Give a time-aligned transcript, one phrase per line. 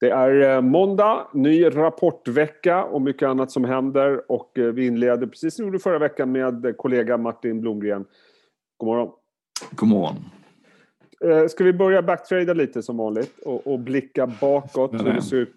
[0.00, 4.32] Det är eh, måndag, ny rapportvecka och mycket annat som händer.
[4.32, 8.04] Och eh, vi inleder, precis som vi gjorde förra veckan, med kollega Martin Blomgren.
[8.76, 9.10] God morgon.
[9.70, 10.14] God morgon.
[11.24, 15.38] Eh, ska vi börja backtrada lite som vanligt och, och blicka bakåt hur det såg
[15.38, 15.56] ut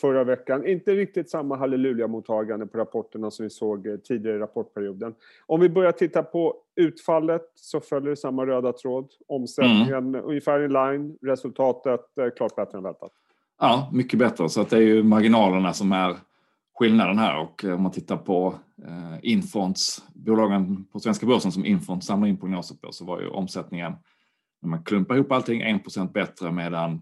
[0.00, 0.66] förra veckan.
[0.66, 5.14] Inte riktigt samma halleluja-mottagande på rapporterna som vi såg tidigare i rapportperioden.
[5.46, 9.08] Om vi börjar titta på utfallet så följer det samma röda tråd.
[9.26, 10.24] Omsättningen mm.
[10.24, 12.00] ungefär in line, resultatet
[12.36, 13.12] klart bättre än väntat.
[13.58, 14.48] Ja, mycket bättre.
[14.48, 16.16] Så att det är ju marginalerna som är
[16.78, 18.54] skillnaden här och eh, om man tittar på
[18.86, 23.28] eh, Infonds, bolagen på svenska börsen som Infront samlar in prognoser på så var ju
[23.28, 23.92] omsättningen
[24.62, 26.92] när man klumpar ihop allting 1% bättre medan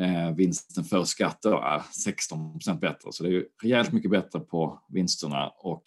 [0.00, 3.12] eh, vinsten för skatter är 16% bättre.
[3.12, 5.82] Så det är ju rejält mycket bättre på vinsterna och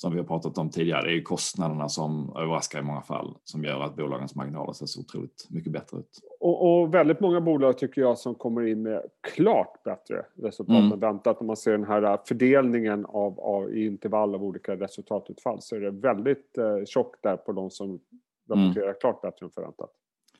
[0.00, 3.34] som vi har pratat om tidigare, det är ju kostnaderna som överraskar i många fall
[3.44, 6.20] som gör att bolagens marginaler ser så otroligt mycket bättre ut.
[6.40, 9.02] Och, och väldigt många bolag tycker jag som kommer in med
[9.34, 10.92] klart bättre resultat mm.
[10.92, 11.40] än väntat.
[11.40, 15.80] När man ser den här fördelningen av, av, i intervall av olika resultatutfall så är
[15.80, 18.00] det väldigt eh, tjockt där på de som
[18.48, 18.96] rapporterar mm.
[19.00, 19.90] klart bättre än förväntat.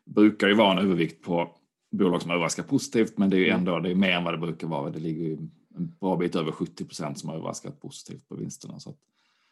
[0.05, 1.49] Brukar ju vara en övervikt på
[1.91, 3.59] bolag som överraskar positivt men det är ju mm.
[3.59, 4.91] ändå det är mer än vad det brukar vara.
[4.91, 5.33] Det ligger ju
[5.77, 8.79] en bra bit över 70 procent som har överraskat positivt på vinsterna.
[8.79, 8.97] Så att,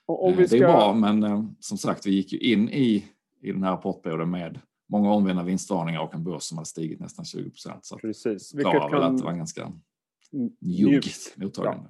[0.06, 0.28] Ska...
[0.28, 3.04] Eh, det är bra, men eh, som sagt, vi gick ju in i,
[3.42, 7.24] i den här rapportperioden med många omvända vinstvarningar och en börs som hade stigit nästan
[7.24, 7.84] 20 procent.
[7.84, 8.54] Så Precis.
[8.54, 8.90] Vilket kan...
[8.90, 9.72] väl att det var ganska
[10.60, 11.88] njuggt mottagande.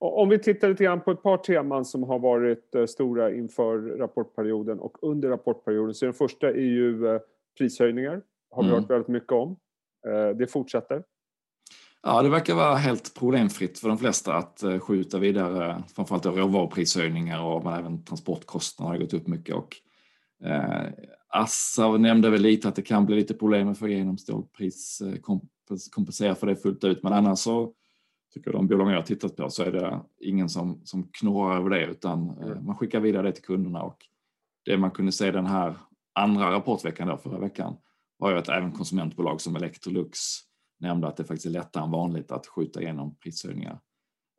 [0.00, 0.08] Ja.
[0.08, 3.78] Om vi tittar lite grann på ett par teman som har varit eh, stora inför
[3.78, 5.94] rapportperioden och under rapportperioden.
[5.94, 7.20] Så den första är ju
[7.58, 8.22] prishöjningar.
[8.50, 8.80] Har vi mm.
[8.80, 9.56] hört väldigt mycket om.
[10.38, 11.02] Det fortsätter.
[12.02, 17.42] Ja, det verkar vara helt problemfritt för de flesta att eh, skjuta vidare framförallt råvaruprishöjningar
[17.42, 19.54] och men även transportkostnader har gått upp mycket.
[19.54, 19.76] Och,
[20.44, 20.92] eh,
[21.28, 25.02] Assa nämnde väl lite att det kan bli lite problem med att få igenom stålpris,
[25.90, 27.02] kompensera för det fullt ut.
[27.02, 27.72] Men annars så
[28.34, 31.70] tycker jag de bolag jag tittat på så är det ingen som, som knorrar över
[31.70, 33.82] det utan eh, man skickar vidare det till kunderna.
[33.82, 33.96] Och
[34.64, 35.76] det man kunde se den här
[36.12, 37.76] andra rapportveckan då, förra veckan
[38.16, 40.18] var ju att även konsumentbolag som Electrolux
[40.82, 43.80] nämnde att det faktiskt är lättare än vanligt att skjuta igenom prishöjningar.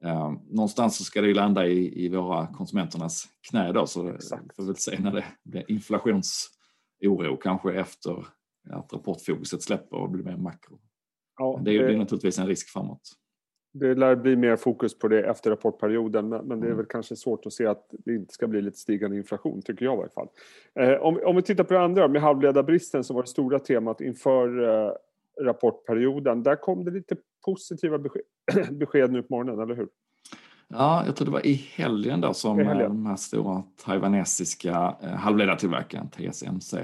[0.04, 4.56] Eh, någonstans så ska det ju landa i, i våra konsumenternas knä då så Exakt.
[4.56, 8.26] får väl se när det blir inflationsoro kanske efter
[8.70, 10.80] att rapportfokuset släpper och blir mer makro.
[11.38, 13.02] Ja, det, det är naturligtvis en risk framåt.
[13.74, 16.78] Det lär bli mer fokus på det efter rapportperioden men det är mm.
[16.78, 19.98] väl kanske svårt att se att det inte ska bli lite stigande inflation, tycker jag
[19.98, 20.28] i alla fall.
[20.80, 24.02] Eh, om, om vi tittar på det andra, med halvledarbristen som var det stora temat
[24.02, 24.94] inför eh,
[25.42, 26.44] rapportperioden.
[26.44, 28.22] Där kom det lite positiva besked,
[28.72, 29.88] besked nu på morgonen, eller hur?
[30.68, 32.90] Ja, jag tror det var i helgen där som helgen.
[32.90, 36.78] de här stora taiwanesiska eh, halvledartillverkaren TSMC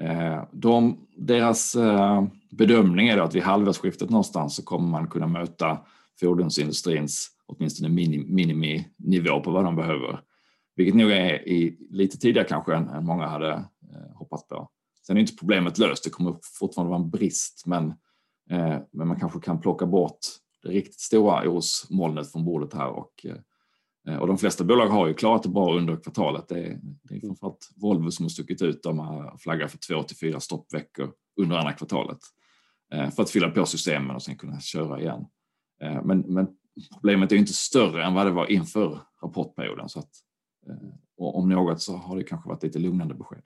[0.00, 5.78] eh, de, deras eh, bedömning är att vid halvårsskiftet någonstans så kommer man kunna möta
[6.20, 7.88] fordonsindustrins åtminstone
[8.28, 10.20] miniminivå på vad de behöver.
[10.76, 14.68] Vilket nog är i, lite tidigare kanske än, än många hade eh, hoppats på.
[15.06, 17.88] Sen är inte problemet löst, det kommer fortfarande vara en brist men,
[18.50, 20.18] eh, men man kanske kan plocka bort
[20.62, 23.26] det riktigt stora orosmolnet från bordet här och,
[24.08, 26.48] eh, och de flesta bolag har ju klarat det bra under kvartalet.
[26.48, 30.02] Det är, det är framförallt Volvo som har stuckit ut, de har flaggat för två
[30.02, 32.18] till fyra stoppveckor under andra kvartalet
[32.92, 35.26] eh, för att fylla på systemen och sen kunna köra igen.
[35.82, 36.48] Eh, men, men
[36.92, 40.10] problemet är inte större än vad det var inför rapportperioden så att
[40.68, 43.42] eh, och om något så har det kanske varit lite lugnande besked.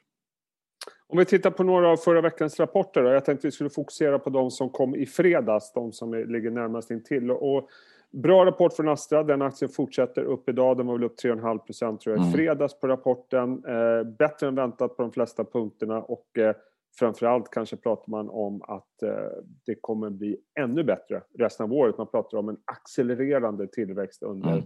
[1.09, 3.03] Om vi tittar på några av förra veckans rapporter.
[3.03, 3.11] Då.
[3.11, 6.91] Jag tänkte vi skulle fokusera på de som kom i fredags, de som ligger närmast
[6.91, 7.31] intill.
[7.31, 7.69] Och
[8.11, 9.23] bra rapport från Astra.
[9.23, 10.77] Den aktien fortsätter upp idag.
[10.77, 12.33] Den var väl upp 3,5 procent tror jag i mm.
[12.33, 13.65] fredags på rapporten.
[13.65, 16.57] Eh, bättre än väntat på de flesta punkterna och eh,
[16.99, 19.11] framförallt kanske pratar man om att eh,
[19.67, 21.99] det kommer bli ännu bättre resten av året.
[21.99, 24.65] Man pratar om en accelererande tillväxt under mm.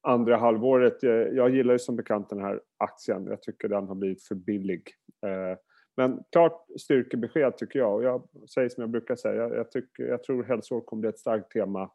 [0.00, 1.04] andra halvåret.
[1.04, 3.26] Eh, jag gillar ju som bekant den här aktien.
[3.26, 4.82] Jag tycker den har blivit för billig.
[5.26, 5.58] Eh,
[5.96, 7.94] men klart styrkebesked tycker jag.
[7.94, 8.22] Och jag
[8.54, 11.90] säger som jag brukar säga, jag, tycker, jag tror hälsovård kommer bli ett starkt tema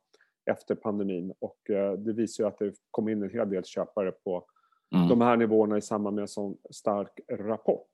[0.52, 1.34] efter pandemin.
[1.40, 4.44] Och eh, det visar ju att det kom in en hel del köpare på
[4.96, 5.10] mm.
[5.10, 7.92] de här nivåerna i samband med en sån stark rapport.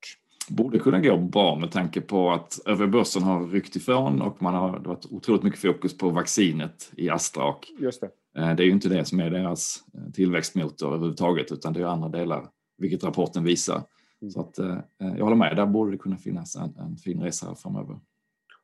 [0.50, 4.54] Borde kunna gå bra med tanke på att övriga börsen har ryckt ifrån och man
[4.54, 7.44] har det varit otroligt mycket fokus på vaccinet i Astra.
[7.44, 8.10] Och Just det.
[8.38, 11.86] Eh, det är ju inte det som är deras eh, tillväxtmotor överhuvudtaget utan det är
[11.86, 13.82] andra delar, vilket rapporten visar.
[14.30, 17.56] Så att, eh, jag håller med, där borde det kunna finnas en, en fin resa
[17.56, 18.00] framöver.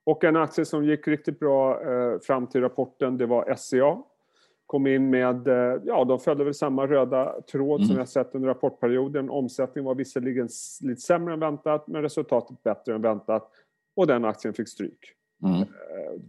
[0.04, 4.04] Och en aktie som gick riktigt bra eh, fram till rapporten, det var SCA.
[4.66, 7.88] Kom in med, eh, ja de följde väl samma röda tråd mm.
[7.88, 9.30] som jag sett under rapportperioden.
[9.30, 10.50] Omsättningen var visserligen
[10.82, 13.52] lite sämre än väntat, men resultatet bättre än väntat.
[13.96, 15.00] Och den aktien fick stryk.
[15.44, 15.68] Mm.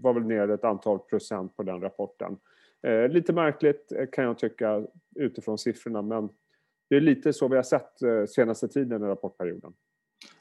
[0.00, 2.36] var väl ner ett antal procent på den rapporten.
[3.10, 6.28] Lite märkligt kan jag tycka utifrån siffrorna men
[6.90, 7.90] det är lite så vi har sett
[8.30, 9.72] senaste tiden i rapportperioden.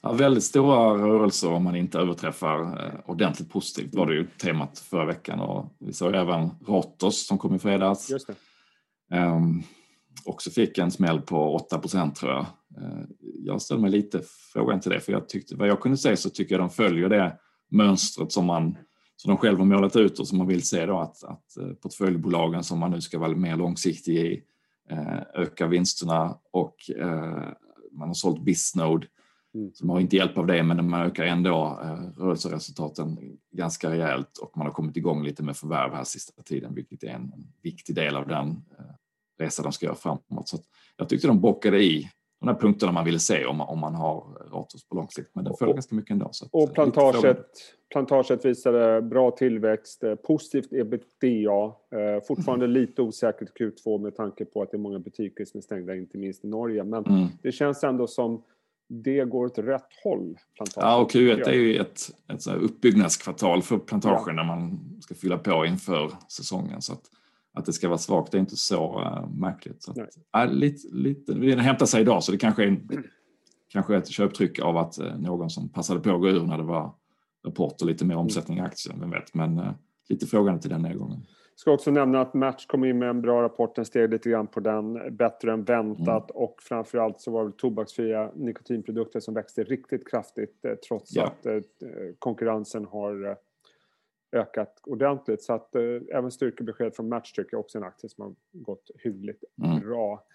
[0.02, 4.80] Ja, väldigt stora rörelser om man inte överträffar eh, ordentligt positivt var det ju temat
[4.80, 8.10] förra veckan och vi såg även Ratos som kom i fredags.
[8.10, 8.30] Just.
[9.14, 9.64] Um,
[10.26, 12.46] också fick en smäll på 8 procent tror jag.
[12.82, 14.22] Uh, jag ställer mig lite
[14.54, 17.10] frågan till det för jag tyckte, vad jag kunde se så tycker jag de följer
[17.10, 17.38] det
[17.72, 18.78] mönstret som man
[19.16, 22.80] som de själva målat ut och som man vill se då att, att portföljbolagen som
[22.80, 24.44] man nu ska vara mer långsiktig i
[24.92, 26.76] uh, ökar vinsterna och
[27.92, 29.08] man har sålt Bisnode
[29.56, 29.72] Mm.
[29.74, 34.38] Så de har inte hjälp av det, men de ökar ändå eh, rörelseresultaten ganska rejält
[34.38, 37.96] och man har kommit igång lite med förvärv här sista tiden, vilket är en viktig
[37.96, 38.86] del av den eh,
[39.40, 40.50] resa de ska göra framåt.
[40.50, 40.58] Så
[40.98, 44.24] jag tyckte de bockade i de här punkterna man ville se om, om man har
[44.52, 46.30] Ratos på lång sikt, men den föll ganska mycket ändå.
[46.32, 47.46] Så och plantaget,
[47.92, 51.74] plantaget visade bra tillväxt, eh, positivt ebitda,
[52.28, 52.82] fortfarande mm.
[52.82, 56.18] lite osäkert Q2 med tanke på att det är många butiker som är stängda, inte
[56.18, 57.28] minst i Norge, men mm.
[57.42, 58.44] det känns ändå som
[58.90, 60.38] det går åt rätt håll.
[60.56, 60.90] Plantagen.
[60.90, 62.02] Ja, och Q1 är ju ett,
[62.34, 64.34] ett så uppbyggnadskvartal för plantagen ja.
[64.34, 66.82] när man ska fylla på inför säsongen.
[66.82, 67.02] Så att,
[67.54, 69.84] att det ska vara svagt är inte så uh, märkligt.
[69.84, 73.04] Så att, äh, lite, lite, det hämtar sig idag så det kanske är, en,
[73.68, 76.64] kanske ett köptryck av att uh, någon som passade på att gå ur när det
[76.64, 76.94] var
[77.46, 79.34] rapport och lite mer omsättning i aktien, vem vet.
[79.34, 79.72] Men uh,
[80.10, 81.26] lite frågande till den nedgången.
[81.56, 84.48] Ska också nämna att Match kom in med en bra rapport, den steg lite grann
[84.48, 86.44] på den, bättre än väntat mm.
[86.44, 91.24] och framförallt så var det tobaksfria nikotinprodukter som växte riktigt kraftigt trots ja.
[91.24, 91.48] att
[92.20, 93.38] konkurrensen har
[94.32, 95.44] ökat ordentligt.
[95.44, 95.76] Så att
[96.14, 99.80] även styrkebesked från Match tycker jag också är en aktie som har gått hyggligt mm.
[99.80, 100.26] bra.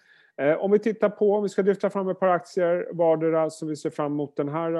[0.59, 3.75] Om vi tittar på, om vi ska lyfta fram ett par aktier vardera som vi
[3.75, 4.71] ser fram emot den här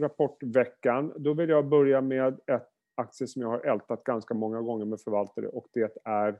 [0.00, 4.84] rapportveckan, då vill jag börja med ett aktie som jag har ältat ganska många gånger
[4.84, 6.38] med förvaltare och det är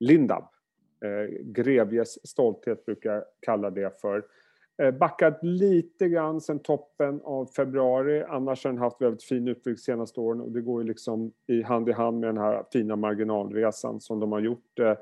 [0.00, 0.44] Lindab.
[1.04, 4.24] Eh, Grevjes stolthet brukar jag kalla det för.
[4.82, 8.24] Eh, backat lite grann sen toppen av februari.
[8.28, 11.62] Annars har den haft väldigt fin utveckling senaste åren och det går ju liksom i
[11.62, 14.78] hand i hand med den här fina marginalresan som de har gjort.
[14.78, 14.94] Eh,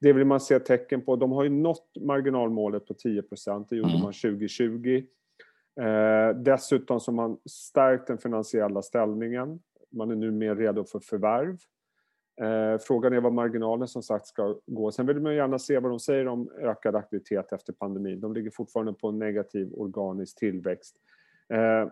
[0.00, 1.16] det vill man se tecken på.
[1.16, 3.22] De har ju nått marginalmålet på 10
[3.68, 4.02] Det gjorde mm.
[4.02, 5.02] man 2020.
[5.80, 9.60] Eh, dessutom så har man stärkt den finansiella ställningen
[9.94, 11.56] man är nu mer redo för förvärv.
[12.40, 14.92] Eh, frågan är vad marginalen som sagt ska gå.
[14.92, 18.20] Sen vill man gärna se vad de säger om ökad aktivitet efter pandemin.
[18.20, 20.96] De ligger fortfarande på en negativ organisk tillväxt.
[21.48, 21.90] Eh,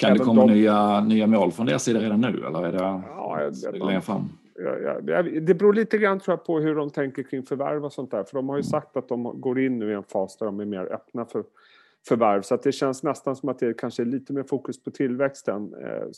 [0.00, 0.52] kan det komma de...
[0.52, 4.28] nya, nya mål från deras sida redan nu eller är det ja, längre fram?
[5.42, 8.24] Det beror lite grann tror jag, på hur de tänker kring förvärv och sånt där.
[8.24, 8.70] För de har ju mm.
[8.70, 11.44] sagt att de går in nu i en fas där de är mer öppna för
[12.08, 12.42] förvärv.
[12.42, 16.08] Så det känns nästan som att det kanske är lite mer fokus på tillväxten, eh,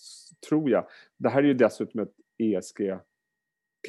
[0.49, 0.85] tror jag.
[1.19, 3.01] Det här är ju dessutom ett ESG-case,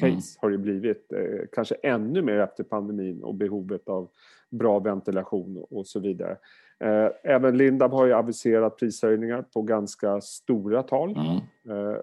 [0.02, 0.20] mm.
[0.38, 1.12] har det blivit.
[1.12, 4.10] Eh, kanske ännu mer efter pandemin och behovet av
[4.50, 6.36] bra ventilation och så vidare.
[6.80, 11.10] Eh, även Lindab har ju aviserat prishöjningar på ganska stora tal.
[11.10, 11.36] Mm.
[11.78, 11.96] Eh,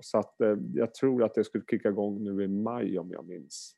[0.00, 0.34] så att
[0.74, 3.74] jag tror att det skulle kicka igång nu i maj om jag minns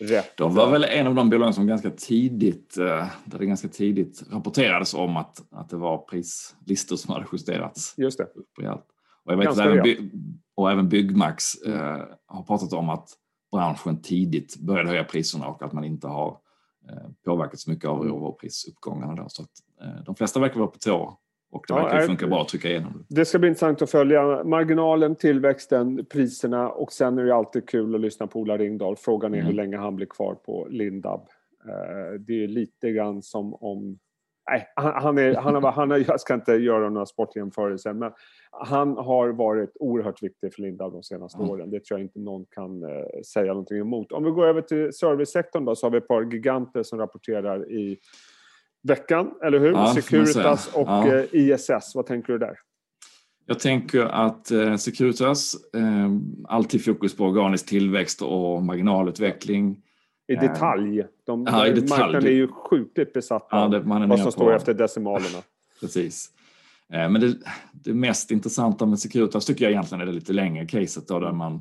[0.00, 0.36] rätt.
[0.36, 4.94] De var väl en av de bolagen som ganska tidigt, där det ganska tidigt rapporterades
[4.94, 7.94] om att, att det var prislistor som hade justerats.
[7.96, 8.24] Just det.
[9.24, 10.10] Och, jag vet även, by,
[10.62, 13.08] och även Byggmax eh, har pratat om att
[13.52, 16.38] branschen tidigt började höja priserna och att man inte har
[16.90, 19.14] eh, påverkats mycket av råvaruprisuppgångarna.
[19.14, 19.24] Då.
[19.28, 19.50] Så att,
[19.82, 21.18] eh, de flesta verkar vara på tå
[21.52, 23.14] och det verkar ja, funka bra att trycka igenom det.
[23.14, 27.94] Det ska bli intressant att följa marginalen, tillväxten, priserna och sen är det alltid kul
[27.94, 28.96] att lyssna på Ola Ringdahl.
[28.96, 29.46] Frågan är mm.
[29.46, 31.20] hur länge han blir kvar på Lindab.
[31.68, 33.98] Eh, det är lite grann som om...
[34.50, 38.12] Nej, han, är, han, har, han har, jag ska inte göra några sportjämförelser, men
[38.50, 41.50] han har varit oerhört viktig för Lindab de senaste mm.
[41.50, 41.70] åren.
[41.70, 44.12] Det tror jag inte någon kan uh, säga någonting emot.
[44.12, 47.72] Om vi går över till servicesektorn då, så har vi ett par giganter som rapporterar
[47.72, 47.98] i
[48.82, 49.72] veckan, eller hur?
[49.72, 51.14] Ja, Securitas och ja.
[51.14, 52.58] Eh, ISS, vad tänker du där?
[53.46, 56.10] Jag tänker att eh, Securitas, eh,
[56.48, 59.82] alltid fokus på organisk tillväxt och marginalutveckling.
[60.32, 61.04] I detalj.
[61.24, 61.88] De, ja, i detalj.
[61.90, 65.38] Marknaden är ju sjukligt besatt av ja, vad som står efter decimalerna.
[65.80, 66.30] Precis.
[66.88, 67.34] Men det,
[67.72, 71.32] det, mest intressanta med Securitas tycker jag egentligen är det lite längre caset då, där
[71.32, 71.60] man,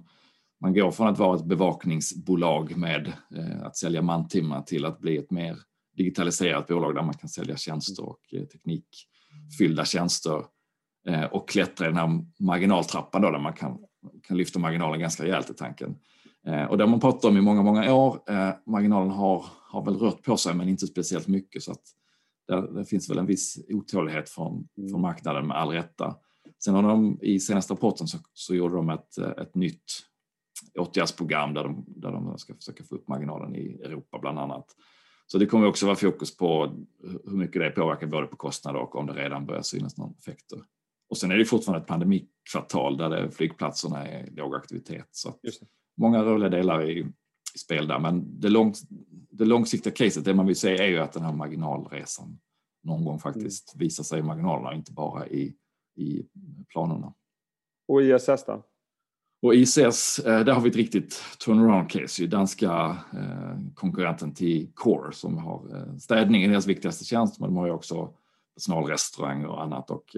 [0.62, 5.18] man går från att vara ett bevakningsbolag med eh, att sälja mantimmar till att bli
[5.18, 5.58] ett mer
[5.98, 10.44] digitaliserat bolag där man kan sälja tjänster och eh, teknikfyllda tjänster
[11.08, 13.78] eh, och klättra i den här marginaltrappan då, där man kan,
[14.28, 15.96] kan lyfta marginalen ganska rejält i tanken.
[16.48, 18.20] Eh, och det har man pratat om i många, många år.
[18.70, 21.84] Marginalen har, har väl rört på sig men inte speciellt mycket så att
[22.48, 24.90] det, det finns väl en viss otålighet från, mm.
[24.90, 26.16] från marknaden med all rätta.
[26.64, 29.84] Sen har de i senaste rapporten så, så gjorde de ett, ett nytt
[30.80, 34.66] åtgärdsprogram där de, där de ska försöka få upp marginalen i Europa bland annat.
[35.28, 36.76] Så det kommer också vara fokus på
[37.26, 40.60] hur mycket det påverkar både på kostnader och om det redan börjar synas någon effekter.
[41.10, 45.08] Och sen är det fortfarande ett pandemikvartal där det, flygplatserna är låg aktivitet.
[45.12, 45.36] Så
[45.98, 47.00] många rörliga delar i,
[47.56, 48.00] i spel där.
[48.00, 48.74] Men det, lång,
[49.32, 52.40] det långsiktiga caset, det man vill se är ju att den här marginalresan
[52.84, 53.86] någon gång faktiskt mm.
[53.86, 55.54] visar sig i marginalerna, inte bara i,
[55.96, 56.26] i
[56.70, 57.14] planerna.
[57.88, 58.64] Och ISS då?
[59.42, 65.38] Och ICS, eh, där har vi ett riktigt turnaround-case, danska eh, konkurrenten till Core som
[65.38, 68.14] har eh, städning i deras viktigaste tjänst, men de har ju också
[68.56, 70.16] personalrestauranger och annat och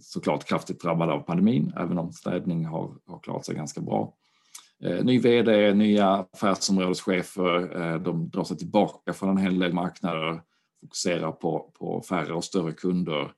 [0.00, 4.14] såklart kraftigt drabbade av pandemin, även om städning har, har klarat sig ganska bra.
[4.80, 10.42] Ny vd, nya affärsområdeschefer, de drar sig tillbaka från en hel del marknader,
[10.80, 13.32] fokuserar på, på färre och större kunder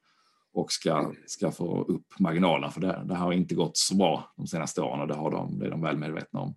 [0.52, 3.02] och ska, ska få upp marginalerna för det.
[3.04, 5.70] Det har inte gått så bra de senaste åren och det, har de, det är
[5.70, 6.54] de väl medvetna om.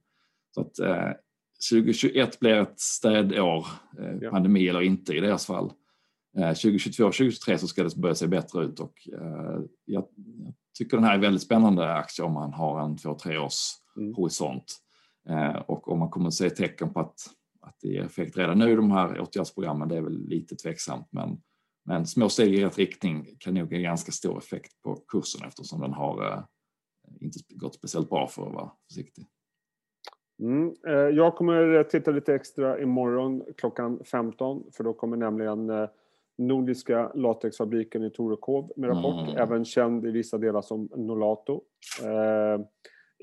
[0.55, 1.11] Så att, eh,
[1.69, 3.67] 2021 blir ett städår,
[3.99, 4.31] eh, ja.
[4.31, 5.73] pandemi eller inte i deras fall.
[6.37, 10.97] Eh, 2022 2023 så ska det börja se bättre ut och eh, jag, jag, tycker
[10.97, 14.13] den här är väldigt spännande aktie om man har en två, tre års mm.
[14.13, 14.75] horisont.
[15.29, 17.15] Eh, och om man kommer att se tecken på att,
[17.61, 21.41] att det ger effekt redan nu, de här åtgärdsprogrammen, det är väl lite tveksamt men
[21.85, 25.81] men små steg i rätt riktning kan nog ge ganska stor effekt på kursen eftersom
[25.81, 26.39] den har eh,
[27.21, 29.25] inte gått speciellt bra för att vara försiktig.
[30.39, 30.73] Mm.
[30.87, 35.71] Eh, jag kommer titta lite extra imorgon klockan 15 för då kommer nämligen
[36.37, 39.37] Nordiska latexfabriken i Torekov med rapport, mm.
[39.37, 41.61] även känd i vissa delar som Nolato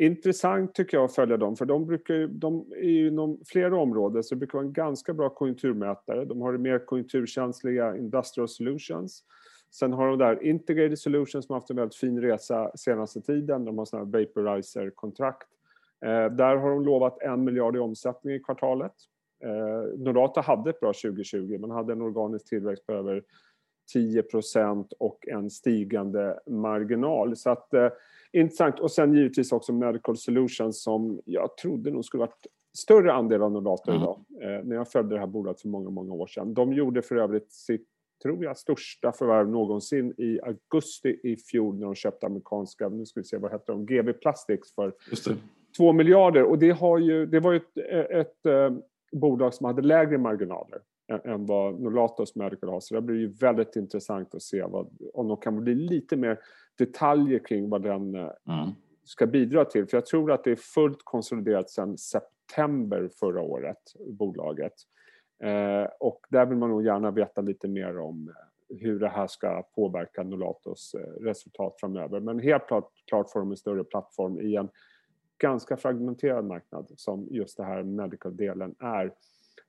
[0.07, 3.76] intressant tycker jag att följa dem, för de, brukar, ju, de är ju inom flera
[3.76, 6.25] områden så det brukar vara en ganska bra konjunkturmätare.
[6.25, 9.25] De har det mer konjunkturkänsliga Industrial Solutions.
[9.71, 13.64] Sen har de där Integrated Solutions som har haft en väldigt fin resa senaste tiden.
[13.64, 15.49] De har sådana här vaporizer-kontrakt.
[16.04, 18.95] Eh, där har de lovat en miljard i omsättning i kvartalet.
[19.45, 21.59] Eh, Norata hade ett bra 2020.
[21.59, 23.23] Man hade en organisk tillväxt på över
[23.94, 27.37] 10% och en stigande marginal.
[27.37, 27.88] Så att eh,
[28.32, 28.80] intressant.
[28.80, 32.47] Och sen givetvis också Medical Solutions som jag trodde nog skulle varit
[32.78, 34.02] större andel av Nordata mm.
[34.02, 34.25] idag.
[34.42, 36.54] Eh, när jag följde det här bolaget för många, många år sedan.
[36.54, 37.87] De gjorde för övrigt sitt,
[38.23, 43.20] tror jag, största förvärv någonsin i augusti i fjol när de köpte amerikanska, nu ska
[43.20, 44.92] vi se, vad hette de, GB Plastics för
[45.76, 46.42] 2 miljarder.
[46.42, 48.70] Och det, har ju, det var ju ett, ett, ett eh,
[49.12, 50.80] bolag som hade lägre marginaler
[51.11, 52.81] än vad Nolatos Medical har.
[52.81, 56.38] Så det blir ju väldigt intressant att se vad, om de kan bli lite mer
[56.79, 58.71] detaljer kring vad den eh, mm.
[59.05, 59.87] ska bidra till.
[59.87, 64.75] För jag tror att det är fullt konsoliderat sedan september förra året, bolaget.
[65.43, 69.26] Eh, och där vill man nog gärna veta lite mer om eh, hur det här
[69.26, 72.21] ska påverka Nolatos eh, resultat framöver.
[72.21, 74.69] Men helt klart, klart får de en större plattform i en
[75.38, 79.12] ganska fragmenterad marknad som just det här medical-delen är.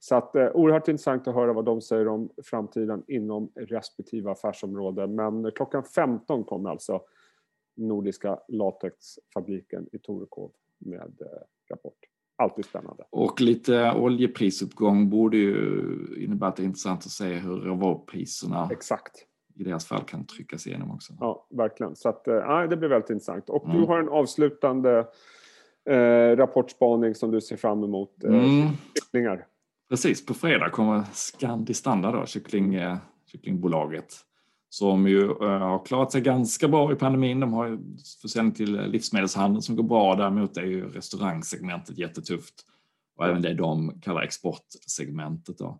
[0.03, 5.07] Så att, eh, oerhört intressant att höra vad de säger om framtiden inom respektive affärsområde.
[5.07, 7.01] Men klockan 15 kommer alltså
[7.77, 11.27] Nordiska latexfabriken i Torekov med eh,
[11.69, 11.97] rapport.
[12.35, 13.03] Alltid spännande.
[13.09, 15.55] Och lite oljeprisuppgång borde ju
[16.17, 19.25] innebära att det är intressant att se hur råvarupriserna Exakt.
[19.55, 21.13] i deras fall kan tryckas igenom också.
[21.19, 21.95] Ja, verkligen.
[21.95, 23.49] Så att, äh, det blir väldigt intressant.
[23.49, 23.77] Och mm.
[23.77, 25.07] du har en avslutande
[25.85, 28.23] eh, rapportspaning som du ser fram emot.
[28.23, 28.67] Eh, mm.
[29.91, 34.15] Precis, på fredag kommer Scandi Standard, då, kyckling, eh, kycklingbolaget,
[34.69, 37.39] som ju eh, har klarat sig ganska bra i pandemin.
[37.39, 37.79] De har ju
[38.21, 40.15] försäljning till eh, livsmedelshandeln som går bra.
[40.15, 42.53] Däremot är ju restaurangsegmentet jättetufft
[43.17, 45.57] och även det de kallar exportsegmentet.
[45.57, 45.79] Då.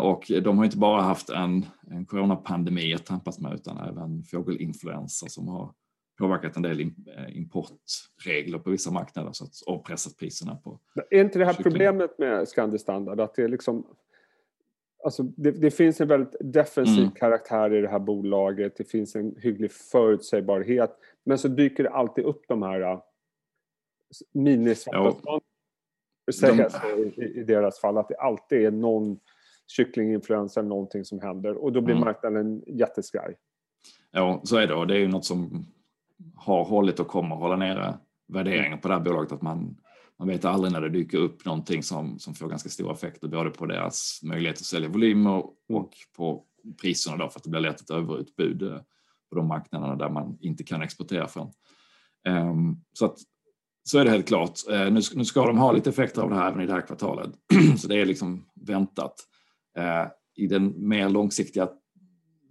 [0.00, 5.28] Och de har inte bara haft en, en coronapandemi att tampas med utan även fågelinfluensa
[5.28, 5.72] som har
[6.18, 11.20] påverkat en del eh, importregler på vissa marknader så att, och pressat priserna på Är
[11.20, 11.72] inte det här kyckling.
[11.72, 13.86] problemet med Scandi Standard att det är liksom
[15.04, 17.10] Alltså det, det finns en väldigt defensiv mm.
[17.10, 18.76] karaktär i det här bolaget.
[18.76, 20.98] Det finns en hygglig förutsägbarhet.
[21.24, 23.00] Men så dyker det alltid upp de här uh,
[24.32, 25.40] minisvarta
[26.40, 26.52] de...
[27.16, 27.98] i, i deras fall.
[27.98, 29.20] Att det alltid är någon
[29.66, 31.54] kycklinginfluensa eller någonting som händer.
[31.54, 32.04] Och då blir mm.
[32.04, 33.36] marknaden jätteskraj.
[34.10, 34.74] Ja, så är det.
[34.74, 35.66] Och det är ju något som
[36.36, 37.98] har hållit och kommer hålla nere
[38.28, 39.32] värderingen på det här bolaget.
[39.32, 39.76] Att man,
[40.18, 43.50] man vet aldrig när det dyker upp någonting som, som får ganska stora effekter både
[43.50, 46.44] på deras möjlighet att sälja volymer och på
[46.80, 48.78] priserna då för att det blir lätt ett överutbud eh,
[49.30, 51.52] på de marknaderna där man inte kan exportera från.
[52.26, 53.18] Ehm, så att
[53.84, 54.58] så är det helt klart.
[54.70, 56.86] Eh, nu, nu ska de ha lite effekter av det här även i det här
[56.86, 57.30] kvartalet.
[57.78, 59.14] så det är liksom väntat.
[59.78, 61.68] Eh, I den mer långsiktiga,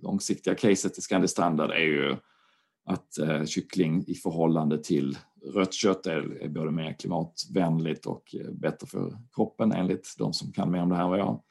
[0.02, 2.16] långsiktiga caset i Scandi Standard är ju
[2.86, 5.18] att eh, kyckling i förhållande till
[5.54, 10.52] rött kött är, är både mer klimatvänligt och eh, bättre för kroppen enligt de som
[10.52, 11.42] kan mer om det här än vad jag.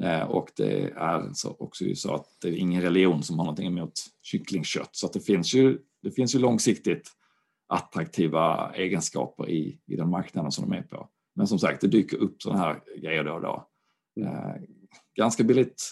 [0.00, 3.66] Eh, och det är så också så att det är ingen religion som har någonting
[3.66, 4.90] emot kycklingkött.
[4.92, 7.10] Så att det finns ju, det finns ju långsiktigt
[7.68, 11.08] attraktiva egenskaper i, i den marknaden som de är på.
[11.34, 13.68] Men som sagt, det dyker upp sådana här grejer då och då.
[14.20, 14.32] Mm.
[14.32, 14.62] Eh,
[15.14, 15.90] ganska billigt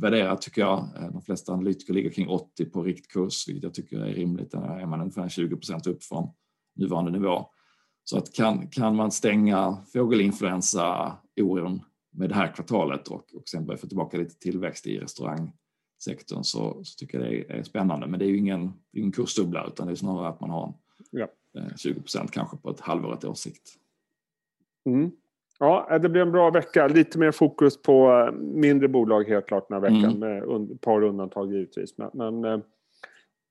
[0.00, 0.78] värderat tycker jag.
[0.78, 4.50] Eh, de flesta analytiker ligger kring 80 på riktkurs, vilket jag tycker är rimligt.
[4.50, 6.28] Där är man ungefär 20 procent upp från
[6.74, 7.46] nuvarande nivå.
[8.04, 13.78] Så att kan, kan man stänga fågelinfluensa-oron med det här kvartalet och, och sen börja
[13.78, 18.06] få tillbaka lite tillväxt i restaurangsektorn så, så tycker jag det är, är spännande.
[18.06, 20.74] Men det är ju ingen, ingen kursdubbla utan det är snarare att man har en,
[21.10, 21.28] ja.
[21.76, 23.76] 20 eh, procent kanske på ett halvår, ett års sikt.
[24.86, 25.10] Mm.
[25.60, 26.88] Ja, det blir en bra vecka.
[26.88, 30.18] Lite mer fokus på eh, mindre bolag helt klart den här veckan mm.
[30.18, 31.94] med ett par undantag givetvis.
[31.98, 32.60] Men, men, eh,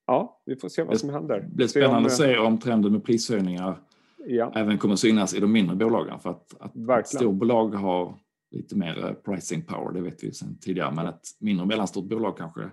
[0.08, 1.40] ja, vi får se vad som händer.
[1.40, 3.80] Det blir spännande att se om trenden med prishöjningar
[4.28, 4.52] ja.
[4.56, 6.20] även kommer synas i de mindre bolagen.
[6.20, 8.16] För att, att, att storbolag har
[8.52, 10.92] lite mer pricing power, det vet vi sedan tidigare.
[10.96, 12.70] Men ett mindre och mellanstort bolag kanske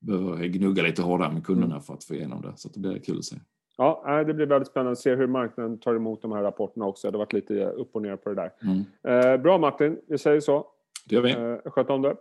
[0.00, 1.82] behöver gnugga lite hårdare med kunderna mm.
[1.82, 2.52] för att få igenom det.
[2.56, 3.36] Så det blir kul att se.
[3.76, 7.10] Ja, det blir väldigt spännande att se hur marknaden tar emot de här rapporterna också.
[7.10, 8.52] Det har varit lite upp och ner på det där.
[8.62, 9.34] Mm.
[9.34, 10.66] Eh, bra Martin, vi säger så.
[11.08, 11.32] Det gör vi.
[11.32, 12.16] Eh, sköt om det.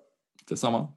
[0.50, 0.88] Detsamma.